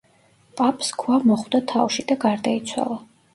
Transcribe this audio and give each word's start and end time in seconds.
პაპს 0.61 0.89
ქვა 1.01 1.19
მოხვდა 1.31 1.61
თავში 1.73 2.07
და 2.13 2.19
გარდაიცვალა. 2.25 2.99